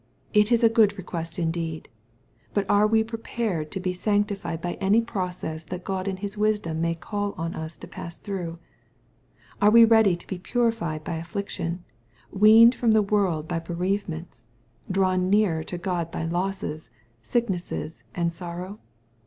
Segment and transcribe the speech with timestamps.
[0.33, 1.87] It is a good request indeed.
[2.55, 6.81] But are we prepared to be sanctified by any process that God in His wisdom
[6.81, 8.57] may call on us to pass through?
[9.61, 11.83] Are we ready to be purified by affliction,
[12.31, 14.43] weaned from the world by bereavements,
[14.89, 16.89] drawn nearer to God by losses,
[17.21, 18.79] sicknesses, and sorrow